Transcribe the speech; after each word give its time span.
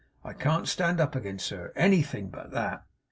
I 0.23 0.33
can't 0.33 0.67
stand 0.67 0.99
up 0.99 1.15
agin 1.15 1.35
it, 1.35 1.41
sir. 1.41 1.71
Anything 1.75 2.29
but 2.31 2.49
that! 2.49 2.85